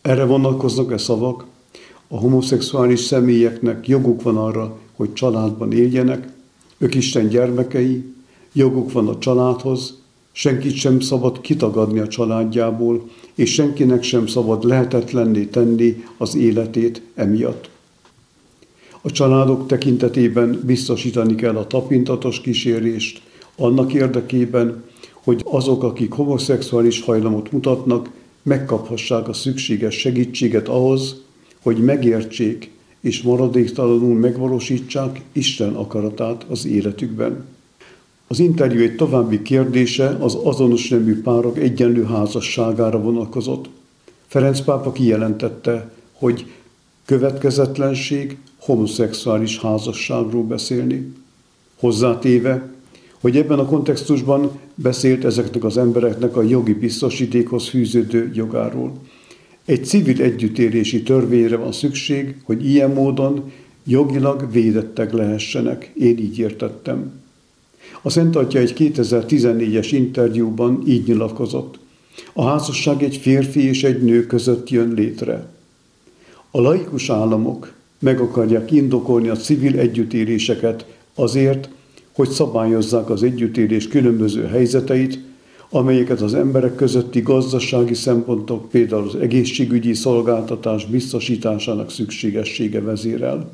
Erre 0.03 0.25
vonatkoznak 0.25 0.93
e 0.93 0.99
szavak, 0.99 1.45
a 2.09 2.19
homoszexuális 2.19 3.01
személyeknek 3.01 3.89
joguk 3.89 4.23
van 4.23 4.37
arra, 4.37 4.77
hogy 4.97 5.13
családban 5.13 5.73
éljenek, 5.73 6.29
ők 6.79 6.95
Isten 6.95 7.29
gyermekei, 7.29 8.15
joguk 8.53 8.93
van 8.93 9.09
a 9.09 9.19
családhoz, 9.19 10.02
senkit 10.33 10.75
sem 10.75 11.01
szabad 11.01 11.41
kitagadni 11.41 11.99
a 11.99 12.09
családjából, 12.09 13.09
és 13.35 13.53
senkinek 13.53 14.03
sem 14.03 14.27
szabad 14.27 14.65
lehetetlenné 14.65 15.45
tenni 15.45 16.05
az 16.17 16.37
életét 16.37 17.03
emiatt. 17.15 17.71
A 19.03 19.11
családok 19.11 19.67
tekintetében 19.67 20.61
biztosítani 20.65 21.35
kell 21.35 21.57
a 21.57 21.67
tapintatos 21.67 22.41
kísérést, 22.41 23.23
annak 23.57 23.93
érdekében, 23.93 24.85
hogy 25.13 25.43
azok, 25.45 25.83
akik 25.83 26.13
homoszexuális 26.13 27.01
hajlamot 27.01 27.53
mutatnak, 27.53 28.11
megkaphassák 28.43 29.29
a 29.29 29.33
szükséges 29.33 29.95
segítséget 29.95 30.69
ahhoz, 30.69 31.23
hogy 31.63 31.77
megértsék 31.77 32.71
és 33.01 33.23
maradéktalanul 33.23 34.15
megvalósítsák 34.15 35.21
Isten 35.33 35.75
akaratát 35.75 36.47
az 36.49 36.67
életükben. 36.67 37.45
Az 38.33 38.39
interjú 38.39 38.81
egy 38.81 38.97
további 38.97 39.43
kérdése 39.43 40.17
az 40.21 40.35
azonos 40.35 40.89
nemű 40.89 41.21
párok 41.21 41.59
egyenlő 41.59 42.05
házasságára 42.05 43.01
vonatkozott. 43.01 43.69
Ferenc 44.27 44.61
pápa 44.61 44.93
kijelentette, 44.93 45.91
hogy 46.13 46.47
következetlenség 47.05 48.39
homoszexuális 48.59 49.59
házasságról 49.59 50.43
beszélni. 50.43 51.13
Hozzátéve, 51.79 52.69
hogy 53.21 53.37
ebben 53.37 53.59
a 53.59 53.65
kontextusban 53.65 54.51
beszélt 54.75 55.25
ezeknek 55.25 55.65
az 55.65 55.77
embereknek 55.77 56.37
a 56.37 56.43
jogi 56.43 56.73
biztosítékhoz 56.73 57.69
fűződő 57.69 58.31
jogáról. 58.35 58.93
Egy 59.65 59.85
civil 59.85 60.23
együttérési 60.23 61.03
törvényre 61.03 61.57
van 61.57 61.73
szükség, 61.73 62.37
hogy 62.45 62.69
ilyen 62.69 62.91
módon 62.91 63.51
jogilag 63.85 64.53
védettek 64.53 65.13
lehessenek. 65.13 65.93
Én 65.95 66.19
így 66.19 66.39
értettem. 66.39 67.22
A 68.03 68.11
Szent 68.11 68.37
Atya 68.37 68.59
egy 68.59 68.75
2014-es 68.79 69.89
interjúban 69.91 70.83
így 70.87 71.07
nyilatkozott. 71.07 71.79
A 72.33 72.45
házasság 72.45 73.03
egy 73.03 73.17
férfi 73.17 73.67
és 73.69 73.85
egy 73.85 74.03
nő 74.03 74.27
között 74.27 74.71
jön 74.71 74.93
létre. 74.93 75.47
A 76.51 76.61
laikus 76.61 77.11
államok 77.11 77.73
meg 77.99 78.21
akarják 78.21 78.71
indokolni 78.71 79.29
a 79.29 79.37
civil 79.37 79.79
együttéréseket 79.79 80.87
azért, 81.15 81.69
hogy 82.13 82.29
szabályozzák 82.29 83.11
az 83.11 83.23
együttérés 83.23 83.89
különböző 83.89 84.45
helyzeteit, 84.45 85.19
amelyeket 85.71 86.21
az 86.21 86.35
emberek 86.35 86.75
közötti 86.75 87.21
gazdasági 87.21 87.95
szempontok, 87.95 88.69
például 88.69 89.07
az 89.09 89.15
egészségügyi 89.15 89.95
szolgáltatás 89.95 90.87
biztosításának 90.87 91.91
szükségessége 91.91 92.81
vezérel. 92.81 93.51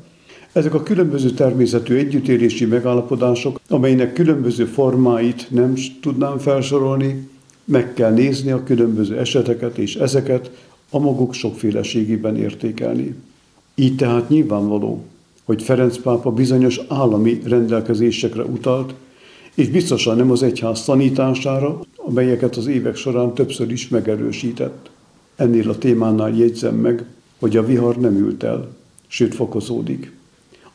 Ezek 0.51 0.73
a 0.73 0.83
különböző 0.83 1.29
természetű 1.29 1.95
együttélési 1.95 2.65
megállapodások, 2.65 3.59
amelynek 3.67 4.13
különböző 4.13 4.65
formáit 4.65 5.47
nem 5.49 5.73
tudnám 6.01 6.37
felsorolni, 6.37 7.29
meg 7.63 7.93
kell 7.93 8.13
nézni 8.13 8.51
a 8.51 8.63
különböző 8.63 9.17
eseteket, 9.17 9.77
és 9.77 9.95
ezeket 9.95 10.51
a 10.89 10.99
maguk 10.99 11.33
sokféleségében 11.33 12.37
értékelni. 12.37 13.15
Így 13.75 13.95
tehát 13.95 14.29
nyilvánvaló, 14.29 15.03
hogy 15.43 15.63
Ferenc 15.63 15.97
pápa 15.97 16.31
bizonyos 16.31 16.79
állami 16.87 17.41
rendelkezésekre 17.45 18.43
utalt, 18.43 18.93
és 19.55 19.69
biztosan 19.69 20.17
nem 20.17 20.31
az 20.31 20.43
egyház 20.43 20.83
tanítására, 20.83 21.79
amelyeket 21.95 22.55
az 22.55 22.67
évek 22.67 22.95
során 22.95 23.33
többször 23.33 23.71
is 23.71 23.87
megerősített. 23.87 24.89
Ennél 25.35 25.69
a 25.69 25.77
témánál 25.77 26.35
jegyzem 26.35 26.75
meg, 26.75 27.05
hogy 27.39 27.57
a 27.57 27.65
vihar 27.65 27.97
nem 27.97 28.15
ült 28.15 28.43
el, 28.43 28.67
sőt 29.07 29.35
fokozódik. 29.35 30.17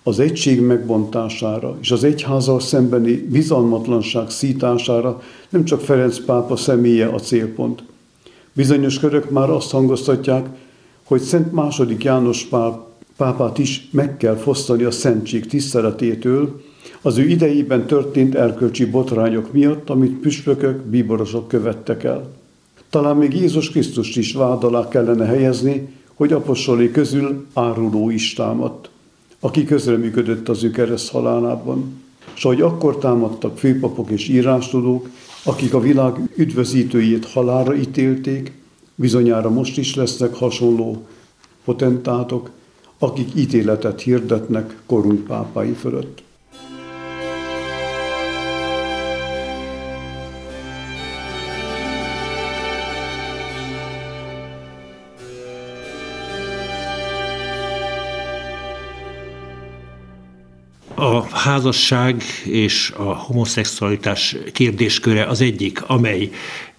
Az 0.07 0.19
egység 0.19 0.61
megbontására 0.61 1.77
és 1.81 1.91
az 1.91 2.05
egyházal 2.05 2.61
szembeni 2.61 3.13
bizalmatlanság 3.13 4.31
szítására 4.31 5.23
nem 5.49 5.65
csak 5.65 5.81
Ferenc 5.81 6.25
pápa 6.25 6.57
személye 6.57 7.07
a 7.07 7.19
célpont. 7.19 7.83
Bizonyos 8.53 8.99
körök 8.99 9.31
már 9.31 9.51
azt 9.51 9.71
hangoztatják, 9.71 10.47
hogy 11.05 11.21
Szent 11.21 11.53
második 11.53 12.05
János 12.05 12.45
páp, 12.45 12.89
pápát 13.17 13.59
is 13.59 13.89
meg 13.91 14.17
kell 14.17 14.37
fosztani 14.37 14.83
a 14.83 14.91
szentség 14.91 15.47
tiszteletétől, 15.47 16.61
az 17.03 17.19
ő 17.19 17.29
idejében 17.29 17.87
történt 17.87 18.35
erkölcsi 18.35 18.85
botrányok 18.85 19.53
miatt, 19.53 19.91
amit 19.91 20.21
püspökök, 20.21 20.83
bíborosok 20.83 21.49
követtek 21.49 22.05
el. 22.05 22.31
Talán 22.91 23.17
még 23.17 23.35
Jézus 23.35 23.71
Krisztust 23.71 24.17
is 24.17 24.33
vád 24.33 24.65
alá 24.65 24.89
kellene 24.89 25.25
helyezni, 25.25 25.89
hogy 26.15 26.33
apostolé 26.33 26.91
közül 26.91 27.47
áruló 27.55 28.11
is 28.11 28.35
támadt, 28.35 28.91
aki 29.45 29.65
közreműködött 29.65 30.49
az 30.49 30.65
ő 30.65 30.71
kereszt 30.71 31.11
halálában. 31.11 32.03
És 32.35 32.45
ahogy 32.45 32.61
akkor 32.61 32.99
támadtak 32.99 33.59
főpapok 33.59 34.11
és 34.11 34.29
írástudók, 34.29 35.09
akik 35.45 35.75
a 35.75 35.81
világ 35.81 36.15
üdvözítőjét 36.37 37.27
halára 37.27 37.75
ítélték, 37.75 38.53
bizonyára 38.95 39.51
most 39.51 39.79
is 39.79 39.95
lesznek 39.95 40.35
hasonló 40.35 41.07
potentátok, 41.65 42.51
akik 42.99 43.35
ítéletet 43.35 44.01
hirdetnek 44.01 44.77
korunk 44.87 45.25
pápái 45.25 45.73
fölött. 45.73 46.23
A 60.97 61.23
házasság 61.23 62.23
és 62.45 62.93
a 62.97 63.03
homoszexualitás 63.03 64.37
kérdésköre 64.53 65.25
az 65.25 65.41
egyik, 65.41 65.83
amely 65.83 66.31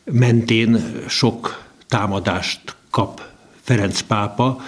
mentén 0.03 1.01
sok 1.07 1.63
támadást 1.88 2.75
kap 2.89 3.22
Ferenc 3.62 4.01
pápa, 4.01 4.62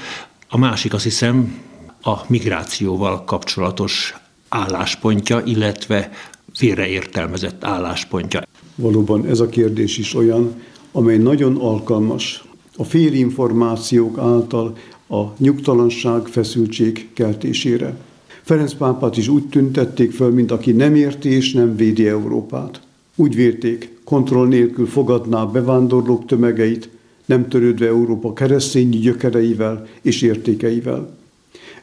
a 0.50 0.58
másik 0.58 0.94
azt 0.94 1.04
hiszem 1.04 1.62
a 2.02 2.16
migrációval 2.28 3.24
kapcsolatos 3.24 4.16
álláspontja, 4.50 5.42
illetve 5.46 6.12
félreértelmezett 6.54 7.64
álláspontja. 7.64 8.42
Valóban 8.76 9.26
ez 9.26 9.40
a 9.40 9.50
kérdés 9.50 9.98
is 9.98 10.16
olyan, 10.16 10.62
amely 10.92 11.18
nagyon 11.18 11.58
alkalmas 11.58 12.44
a 12.78 12.84
félinformációk 12.84 14.18
által 14.18 14.78
a 15.10 15.24
nyugtalanság, 15.38 16.26
feszültség 16.26 17.10
keltésére. 17.14 17.96
Ferenc 18.48 18.74
pápát 18.74 19.18
is 19.18 19.28
úgy 19.28 19.48
tüntették 19.48 20.12
föl, 20.12 20.32
mint 20.32 20.52
aki 20.52 20.72
nem 20.72 20.96
érti 20.96 21.30
és 21.30 21.54
nem 21.54 21.76
védi 21.76 22.08
Európát. 22.08 22.82
Úgy 23.16 23.36
vélték, 23.36 23.98
kontroll 24.04 24.48
nélkül 24.48 24.86
fogadná 24.86 25.46
bevándorlók 25.46 26.26
tömegeit, 26.26 26.90
nem 27.26 27.48
törődve 27.48 27.88
Európa 27.88 28.34
keresztény 28.34 28.90
gyökereivel 28.90 29.88
és 30.02 30.22
értékeivel. 30.22 31.18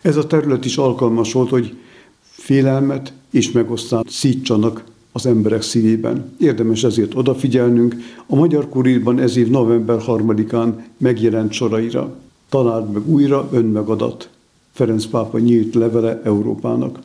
Ez 0.02 0.16
a 0.16 0.26
terület 0.26 0.64
is 0.64 0.76
alkalmas 0.76 1.32
volt, 1.32 1.48
hogy 1.48 1.76
félelmet 2.20 3.12
és 3.30 3.52
megosztást 3.52 4.10
szítsanak 4.10 4.84
az 5.12 5.26
emberek 5.26 5.62
szívében. 5.62 6.32
Érdemes 6.38 6.84
ezért 6.84 7.14
odafigyelnünk 7.14 7.96
a 8.26 8.36
Magyar 8.36 8.68
Kurírban 8.68 9.18
ez 9.18 9.36
év 9.36 9.48
november 9.48 9.98
3-án 10.06 10.72
megjelent 10.96 11.52
soraira. 11.52 12.16
Találd 12.48 12.92
meg 12.92 13.08
újra 13.08 13.48
önmegadat. 13.52 14.28
Ferenc 14.74 15.06
pápa 15.06 15.38
nyílt 15.38 15.74
levele 15.74 16.20
Európának. 16.24 16.98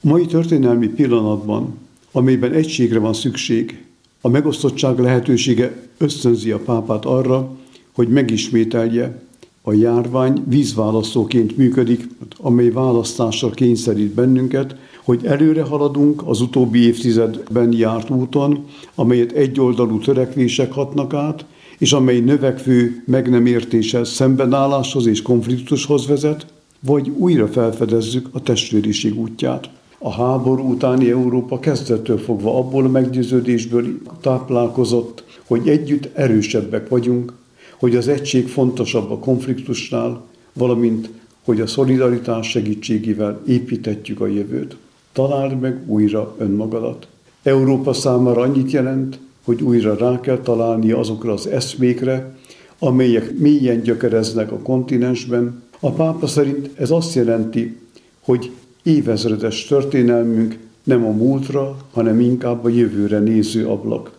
Mai 0.00 0.26
történelmi 0.26 0.86
pillanatban, 0.86 1.78
amelyben 2.12 2.52
egységre 2.52 2.98
van 2.98 3.12
szükség, 3.12 3.84
a 4.20 4.28
megosztottság 4.28 4.98
lehetősége 4.98 5.88
ösztönzi 5.98 6.50
a 6.50 6.58
pápát 6.58 7.04
arra, 7.04 7.50
hogy 7.92 8.08
megismételje, 8.08 9.22
a 9.62 9.72
járvány 9.72 10.42
vízválasztóként 10.46 11.56
működik, 11.56 12.08
amely 12.36 12.70
választással 12.70 13.50
kényszerít 13.50 14.14
bennünket, 14.14 14.76
hogy 15.04 15.24
előre 15.24 15.62
haladunk 15.62 16.22
az 16.26 16.40
utóbbi 16.40 16.78
évtizedben 16.78 17.72
járt 17.72 18.10
úton, 18.10 18.66
amelyet 18.94 19.32
egyoldalú 19.32 19.98
törekvések 19.98 20.72
hatnak 20.72 21.14
át, 21.14 21.44
és 21.78 21.92
amely 21.92 22.20
növekvő 22.20 23.02
meg 23.06 23.30
nem 23.30 23.46
értéssel 23.46 24.04
szembenálláshoz 24.04 25.06
és 25.06 25.22
konfliktushoz 25.22 26.06
vezet, 26.06 26.53
vagy 26.86 27.08
újra 27.08 27.46
felfedezzük 27.46 28.28
a 28.32 28.42
testvériség 28.42 29.18
útját. 29.18 29.70
A 29.98 30.10
háború 30.10 30.70
utáni 30.70 31.10
Európa 31.10 31.58
kezdettől 31.58 32.18
fogva 32.18 32.58
abból 32.58 32.84
a 32.84 32.88
meggyőződésből 32.88 33.84
táplálkozott, 34.20 35.24
hogy 35.46 35.68
együtt 35.68 36.08
erősebbek 36.16 36.88
vagyunk, 36.88 37.32
hogy 37.78 37.96
az 37.96 38.08
egység 38.08 38.48
fontosabb 38.48 39.10
a 39.10 39.18
konfliktusnál, 39.18 40.24
valamint, 40.52 41.10
hogy 41.44 41.60
a 41.60 41.66
szolidaritás 41.66 42.48
segítségével 42.50 43.40
építetjük 43.46 44.20
a 44.20 44.26
jövőt. 44.26 44.76
Találd 45.12 45.60
meg 45.60 45.82
újra 45.86 46.34
önmagadat. 46.38 47.06
Európa 47.42 47.92
számára 47.92 48.40
annyit 48.40 48.70
jelent, 48.70 49.18
hogy 49.44 49.62
újra 49.62 49.96
rá 49.96 50.20
kell 50.20 50.38
találni 50.38 50.90
azokra 50.90 51.32
az 51.32 51.46
eszmékre, 51.46 52.36
amelyek 52.78 53.38
mélyen 53.38 53.82
gyökereznek 53.82 54.52
a 54.52 54.58
kontinensben, 54.58 55.62
a 55.80 55.90
pápa 55.90 56.26
szerint 56.26 56.70
ez 56.78 56.90
azt 56.90 57.14
jelenti, 57.14 57.76
hogy 58.20 58.50
évezredes 58.82 59.64
történelmünk 59.64 60.58
nem 60.82 61.04
a 61.04 61.10
múltra, 61.10 61.76
hanem 61.92 62.20
inkább 62.20 62.64
a 62.64 62.68
jövőre 62.68 63.18
néző 63.18 63.66
ablak. 63.66 64.16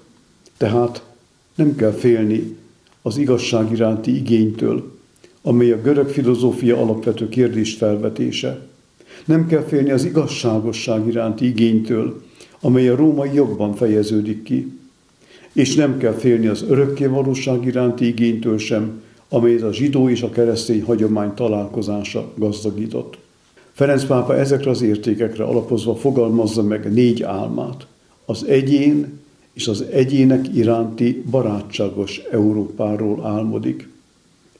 Tehát 0.57 1.03
nem 1.55 1.75
kell 1.75 1.91
félni 1.91 2.57
az 3.01 3.17
igazság 3.17 3.71
iránti 3.71 4.15
igénytől, 4.15 4.93
amely 5.41 5.71
a 5.71 5.81
görög 5.81 6.09
filozófia 6.09 6.77
alapvető 6.81 7.29
kérdés 7.29 7.73
felvetése. 7.73 8.67
Nem 9.25 9.47
kell 9.47 9.63
félni 9.63 9.91
az 9.91 10.05
igazságosság 10.05 11.07
iránti 11.07 11.45
igénytől, 11.45 12.21
amely 12.59 12.89
a 12.89 12.95
római 12.95 13.33
jogban 13.33 13.73
fejeződik 13.73 14.43
ki. 14.43 14.71
És 15.53 15.75
nem 15.75 15.97
kell 15.97 16.13
félni 16.13 16.47
az 16.47 16.65
örökké 16.67 17.05
valóság 17.05 17.65
iránti 17.65 18.07
igénytől 18.07 18.57
sem, 18.57 19.01
amelyet 19.35 19.61
a 19.61 19.73
zsidó 19.73 20.09
és 20.09 20.21
a 20.21 20.29
keresztény 20.29 20.83
hagyomány 20.83 21.33
találkozása 21.33 22.31
gazdagított. 22.35 23.17
Ferenc 23.71 24.05
pápa 24.05 24.37
ezekre 24.37 24.69
az 24.69 24.81
értékekre 24.81 25.43
alapozva 25.43 25.95
fogalmazza 25.95 26.63
meg 26.63 26.93
négy 26.93 27.23
álmát. 27.23 27.87
Az 28.25 28.45
egyén 28.45 29.19
és 29.53 29.67
az 29.67 29.85
egyének 29.91 30.55
iránti 30.55 31.23
barátságos 31.31 32.21
Európáról 32.31 33.25
álmodik. 33.25 33.89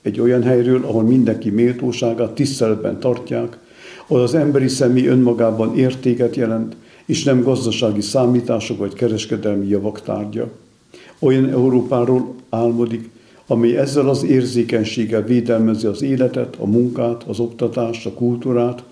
Egy 0.02 0.20
olyan 0.20 0.44
helyről, 0.44 0.84
ahol 0.84 1.04
mindenki 1.04 1.50
méltóságát 1.50 2.32
tiszteletben 2.32 3.00
tartják, 3.00 3.58
ahol 4.08 4.22
az 4.22 4.34
emberi 4.34 4.68
személy 4.68 5.08
önmagában 5.08 5.78
értéket 5.78 6.36
jelent, 6.36 6.76
és 7.06 7.24
nem 7.24 7.44
gazdasági 7.44 8.02
számítások 8.02 8.78
vagy 8.78 8.94
kereskedelmi 8.94 9.68
javak 9.68 10.02
tárgya. 10.02 10.52
Olyan 11.20 11.50
Európáról 11.50 12.36
álmodik, 12.50 13.10
ami 13.48 13.78
ezzel 13.78 14.10
az 14.10 14.24
érzékenységgel 14.24 15.24
védelmezi 15.24 15.88
az 15.88 16.02
életet, 16.02 16.56
a 16.60 16.66
munkát, 16.66 17.24
az 17.24 17.40
oktatást, 17.40 18.06
a 18.06 18.14
kultúrát, 18.14 18.84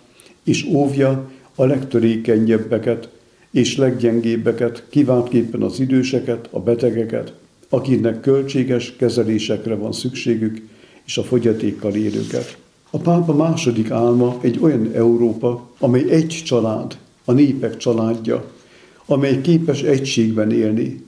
és 0.43 0.65
óvja 0.65 1.31
a 1.55 1.65
legtörékenyebbeket 1.65 3.09
és 3.51 3.77
leggyengébbeket, 3.77 4.83
kiváltképpen 4.89 5.61
az 5.61 5.79
időseket, 5.79 6.47
a 6.51 6.59
betegeket, 6.59 7.33
akiknek 7.69 8.19
költséges 8.19 8.95
kezelésekre 8.95 9.75
van 9.75 9.91
szükségük, 9.91 10.61
és 11.05 11.17
a 11.17 11.23
fogyatékkal 11.23 11.95
élőket. 11.95 12.57
A 12.89 12.97
pápa 12.97 13.33
második 13.33 13.91
álma 13.91 14.37
egy 14.41 14.59
olyan 14.61 14.91
Európa, 14.93 15.69
amely 15.79 16.09
egy 16.09 16.41
család, 16.45 16.97
a 17.25 17.31
népek 17.31 17.77
családja, 17.77 18.51
amely 19.05 19.41
képes 19.41 19.81
egységben 19.81 20.51
élni, 20.51 21.03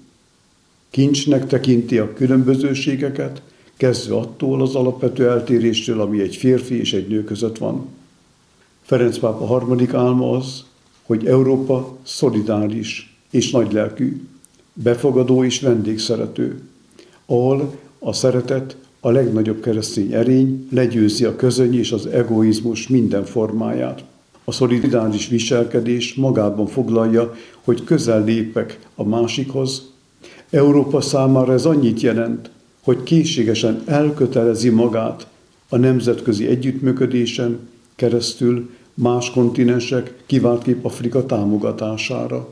Kincsnek 0.90 1.48
tekinti 1.48 1.98
a 1.98 2.14
különbözőségeket, 2.14 3.42
kezdve 3.78 4.16
attól 4.16 4.62
az 4.62 4.76
alapvető 4.76 5.30
eltéréstől, 5.30 6.02
ami 6.02 6.22
egy 6.22 6.36
férfi 6.36 6.80
és 6.80 6.94
egy 6.94 7.08
nő 7.08 7.24
között 7.24 7.58
van. 7.58 7.86
Ferenc 8.82 9.18
pápa 9.18 9.46
harmadik 9.46 9.94
álma 9.94 10.38
az, 10.38 10.64
hogy 11.04 11.26
Európa 11.26 11.98
szolidáris 12.04 13.18
és 13.32 13.52
nagylelkű, 13.52 14.22
befogadó 14.74 15.44
és 15.44 15.60
vendégszerető, 15.60 16.62
ahol 17.26 17.76
a 18.00 18.14
szeretet 18.14 18.78
a 19.00 19.10
legnagyobb 19.10 19.62
keresztény 19.62 20.14
erény 20.14 20.68
legyőzi 20.72 21.26
a 21.26 21.36
közöny 21.36 21.78
és 21.78 21.92
az 21.92 22.06
egoizmus 22.06 22.88
minden 22.88 23.26
formáját. 23.26 24.04
A 24.44 24.52
szolidáris 24.52 25.28
viselkedés 25.28 26.14
magában 26.14 26.68
foglalja, 26.68 27.36
hogy 27.64 27.84
közel 27.84 28.24
lépek 28.24 28.80
a 28.96 29.04
másikhoz, 29.04 29.92
Európa 30.56 31.02
számára 31.02 31.54
ez 31.54 31.66
annyit 31.66 32.02
jelent, 32.02 32.50
hogy 32.84 33.04
készségesen 33.04 33.82
elkötelezi 33.86 34.70
magát 34.70 35.28
a 35.70 35.78
nemzetközi 35.78 36.48
együttműködésen 36.48 37.60
keresztül 37.96 38.70
más 38.94 39.32
kontinensek, 39.32 40.14
kiváltképp 40.26 40.86
Afrika 40.86 41.26
támogatására. 41.26 42.48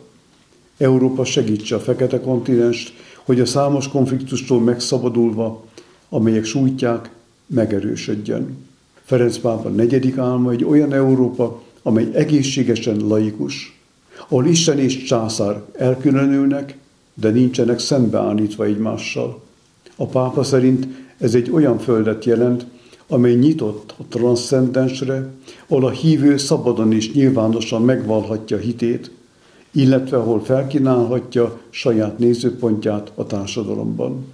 Európa 0.78 1.26
segítse 1.26 1.76
a 1.76 1.80
fekete 1.80 2.20
kontinenst, 2.20 2.94
hogy 3.24 3.40
a 3.40 3.46
számos 3.46 3.88
konfliktustól 3.88 4.62
megszabadulva, 4.62 5.66
amelyek 6.10 6.46
sújtják, 6.46 7.10
megerősödjön. 7.46 8.58
Ferenc 9.04 9.38
pápa 9.38 9.70
negyedik 9.70 10.18
álma 10.18 10.52
egy 10.52 10.64
olyan 10.64 10.94
Európa, 10.94 11.62
amely 11.84 12.10
egészségesen 12.14 13.08
laikus, 13.08 13.80
ahol 14.28 14.46
Isten 14.46 14.80
és 14.80 15.04
császár 15.04 15.62
elkülönülnek, 15.74 16.82
de 17.14 17.30
nincsenek 17.30 17.80
szembeállítva 17.80 18.66
egymással. 18.66 19.42
A 19.96 20.06
pápa 20.06 20.44
szerint 20.44 20.88
ez 21.18 21.36
egy 21.36 21.52
olyan 21.52 21.80
földet 21.80 22.26
jelent, 22.26 22.66
amely 23.08 23.36
nyitott 23.36 23.94
a 23.98 24.04
transzcendensre, 24.10 25.30
ahol 25.68 25.86
a 25.86 25.90
hívő 25.90 26.38
szabadon 26.38 26.92
és 26.94 27.14
nyilvánosan 27.14 27.82
megvalhatja 27.82 28.58
hitét, 28.58 29.12
illetve 29.72 30.18
ahol 30.18 30.44
felkínálhatja 30.44 31.60
saját 31.70 32.20
nézőpontját 32.20 33.12
a 33.16 33.26
társadalomban. 33.26 34.26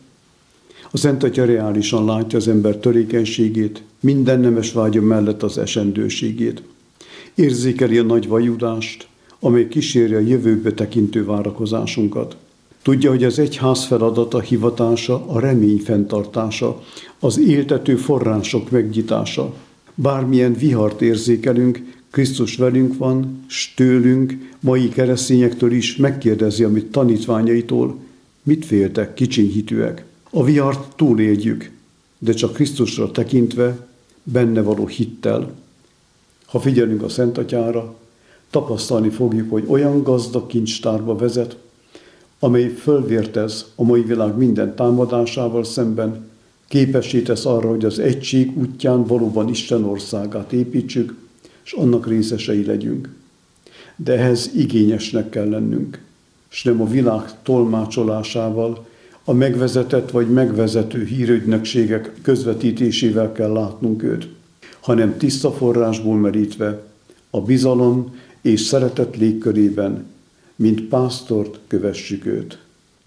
A 0.92 0.98
Szent 0.98 1.24
Atya 1.24 1.46
reálisan 1.46 2.06
látja 2.06 2.38
az 2.38 2.48
ember 2.48 2.76
törékenységét, 2.76 3.84
minden 4.00 4.40
nemes 4.40 4.72
vágya 4.72 5.02
mellett 5.02 5.44
az 5.44 5.58
esendőségét. 5.58 6.64
Érzékeli 7.36 7.98
a 7.98 8.04
nagy 8.04 8.28
vajudást, 8.28 9.08
amely 9.40 9.68
kíséri 9.68 10.14
a 10.14 10.20
jövőbe 10.20 10.72
tekintő 10.72 11.26
várakozásunkat. 11.26 12.36
Tudja, 12.82 13.10
hogy 13.10 13.24
az 13.24 13.40
egyház 13.40 13.86
feladata, 13.86 14.40
hivatása, 14.40 15.26
a 15.28 15.40
remény 15.40 15.82
fenntartása, 15.84 16.84
az 17.20 17.40
éltető 17.40 17.96
források 17.96 18.70
megnyitása. 18.70 19.54
Bármilyen 19.96 20.54
vihart 20.54 21.02
érzékelünk, 21.02 21.98
Krisztus 22.12 22.56
velünk 22.56 22.98
van, 22.98 23.44
s 23.48 23.74
tőlünk, 23.74 24.54
mai 24.60 24.90
keresztényektől 24.90 25.72
is 25.72 25.96
megkérdezi, 25.96 26.64
amit 26.64 26.92
tanítványaitól, 26.92 27.98
mit 28.44 28.66
féltek, 28.66 29.14
kicsinyhitűek. 29.14 30.06
A 30.30 30.44
vihart 30.44 30.96
túléljük, 30.96 31.72
de 32.18 32.34
csak 32.34 32.54
Krisztusra 32.54 33.12
tekintve, 33.12 33.88
benne 34.24 34.62
való 34.62 34.88
hittel. 34.88 35.54
Ha 36.46 36.60
figyelünk 36.60 37.04
a 37.04 37.10
Szent 37.10 37.38
Atyára, 37.38 37.96
tapasztalni 38.50 39.10
fogjuk, 39.10 39.52
hogy 39.52 39.64
olyan 39.68 40.04
gazdag 40.04 40.48
kincstárba 40.48 41.16
vezet, 41.16 41.58
amely 42.40 42.68
fölvértez 42.68 43.66
a 43.76 43.84
mai 43.84 44.02
világ 44.02 44.38
minden 44.38 44.76
támadásával 44.76 45.64
szemben, 45.64 46.28
képesítesz 46.68 47.46
arra, 47.46 47.70
hogy 47.70 47.86
az 47.86 48.00
egység 48.00 48.58
útján 48.58 49.06
valóban 49.06 49.50
Isten 49.50 49.84
országát 49.84 50.54
építsük, 50.54 51.16
és 51.66 51.72
annak 51.72 52.08
részesei 52.08 52.66
legyünk. 52.66 53.10
De 53.96 54.14
ehhez 54.14 54.52
igényesnek 54.56 55.30
kell 55.30 55.50
lennünk, 55.50 56.02
és 56.52 56.64
nem 56.64 56.82
a 56.82 56.88
világ 56.88 57.42
tolmácsolásával, 57.44 58.88
a 59.24 59.34
megvezetett 59.34 60.12
vagy 60.12 60.30
megvezető 60.30 61.04
hírügynökségek 61.04 62.14
közvetítésével 62.22 63.32
kell 63.32 63.52
látnunk 63.52 64.04
őt, 64.04 64.28
hanem 64.80 65.18
tiszta 65.18 65.52
forrásból 65.52 66.18
merítve, 66.18 66.84
a 67.30 67.42
bizalom 67.42 68.16
és 68.42 68.62
szeretet 68.62 69.18
légkörében, 69.18 70.06
mint 70.60 70.82
pásztort 70.82 71.60
kövessük 71.68 72.26
őt. 72.26 72.58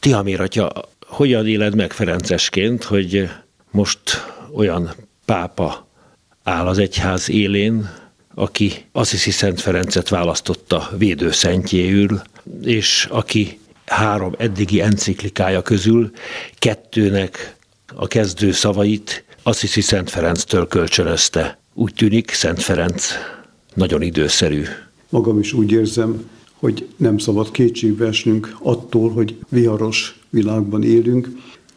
Tihamir 0.00 0.40
atya, 0.40 0.72
hogyan 1.06 1.46
éled 1.46 1.74
meg 1.74 1.92
Ferencesként, 1.92 2.84
hogy 2.84 3.28
most 3.70 4.00
olyan 4.54 4.90
pápa 5.24 5.86
áll 6.42 6.66
az 6.66 6.78
egyház 6.78 7.28
élén, 7.28 7.90
aki 8.34 8.72
Assisi 8.92 9.30
Szent 9.30 9.60
Ferencet 9.60 10.08
választotta 10.08 10.90
védőszentjéül, 10.98 12.22
és 12.62 13.08
aki 13.10 13.58
három 13.86 14.34
eddigi 14.38 14.80
enciklikája 14.80 15.62
közül 15.62 16.10
kettőnek 16.58 17.56
a 17.94 18.06
kezdő 18.06 18.52
szavait 18.52 19.24
Assisi 19.42 19.80
Szent 19.80 20.10
Ferenctől 20.10 20.68
kölcsönözte. 20.68 21.58
Úgy 21.74 21.94
tűnik, 21.94 22.30
Szent 22.30 22.62
Ferenc 22.62 23.12
nagyon 23.74 24.02
időszerű. 24.02 24.64
Magam 25.08 25.38
is 25.38 25.52
úgy 25.52 25.72
érzem, 25.72 26.30
hogy 26.62 26.88
nem 26.96 27.18
szabad 27.18 27.51
kétségbe 27.51 28.07
esnünk 28.07 28.57
attól, 28.62 29.11
hogy 29.11 29.37
viharos 29.48 30.20
világban 30.31 30.83
élünk, 30.83 31.31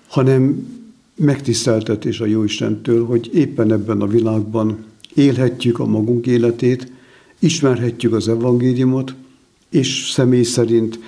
hanem 0.07 0.67
megtiszteltetés 1.15 2.19
a 2.19 2.25
Jóistentől, 2.25 3.05
hogy 3.05 3.29
éppen 3.33 3.71
ebben 3.71 4.01
a 4.01 4.07
világban 4.07 4.85
élhetjük 5.13 5.79
a 5.79 5.85
magunk 5.85 6.27
életét, 6.27 6.91
ismerhetjük 7.39 8.13
az 8.13 8.27
evangéliumot, 8.27 9.15
és 9.69 10.09
személy 10.11 10.43
szerint 10.43 10.99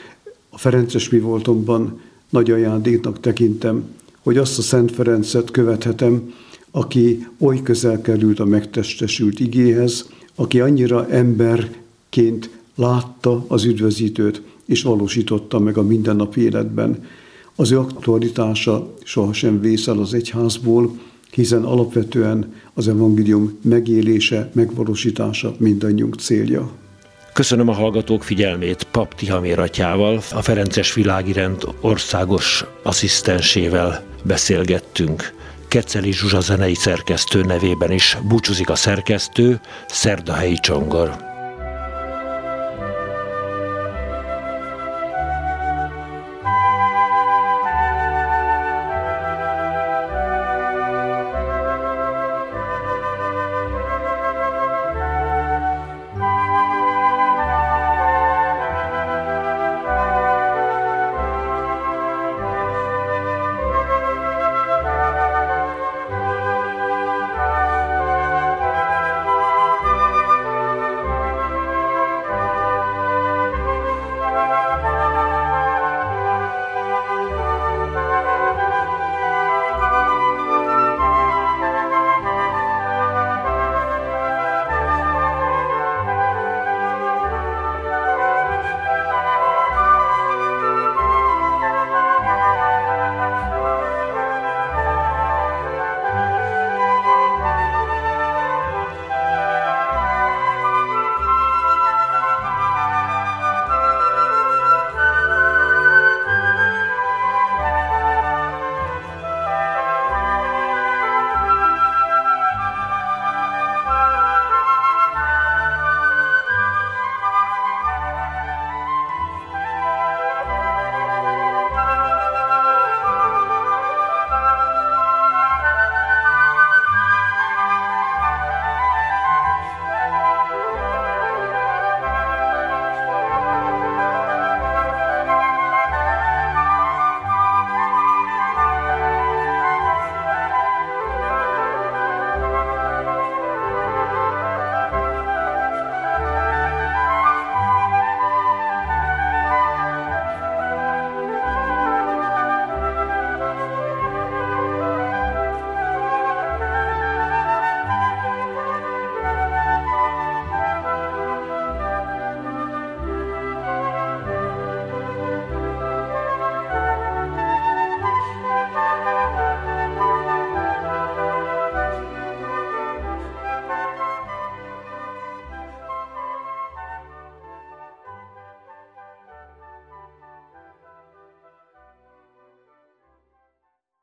a 0.49 0.57
Ferences 0.57 1.09
mi 1.09 1.19
voltomban 1.19 2.01
nagy 2.29 2.51
ajándéknak 2.51 3.19
tekintem, 3.19 3.83
hogy 4.21 4.37
azt 4.37 4.57
a 4.57 4.61
Szent 4.61 4.91
Ferencet 4.91 5.51
követhetem, 5.51 6.33
aki 6.71 7.27
oly 7.39 7.61
közel 7.61 8.01
került 8.01 8.39
a 8.39 8.45
megtestesült 8.45 9.39
igéhez, 9.39 10.09
aki 10.35 10.59
annyira 10.59 11.07
emberként 11.09 12.56
látta 12.77 13.45
az 13.47 13.63
üdvözítőt, 13.63 14.41
és 14.65 14.83
valósította 14.83 15.59
meg 15.59 15.77
a 15.77 15.83
mindennapi 15.83 16.41
életben. 16.41 17.05
Az 17.55 17.71
ő 17.71 17.79
aktualitása 17.79 18.93
sohasem 19.03 19.61
vészel 19.61 19.99
az 19.99 20.13
egyházból, 20.13 20.91
hiszen 21.31 21.63
alapvetően 21.63 22.53
az 22.73 22.87
evangélium 22.87 23.57
megélése, 23.61 24.49
megvalósítása 24.53 25.55
mindannyiunk 25.57 26.15
célja. 26.15 26.71
Köszönöm 27.33 27.67
a 27.67 27.73
hallgatók 27.73 28.23
figyelmét 28.23 28.83
Pap 28.83 29.13
Tihamér 29.15 29.59
atyával, 29.59 30.21
a 30.31 30.41
Ferences 30.41 30.93
Világirend 30.93 31.63
országos 31.81 32.65
asszisztensével 32.83 34.03
beszélgettünk. 34.23 35.35
Keceli 35.67 36.11
Zsuzsa 36.11 36.39
zenei 36.39 36.75
szerkesztő 36.75 37.41
nevében 37.41 37.91
is 37.91 38.17
búcsúzik 38.27 38.69
a 38.69 38.75
szerkesztő, 38.75 39.59
Szerdahelyi 39.87 40.57
Csongor. 40.61 41.26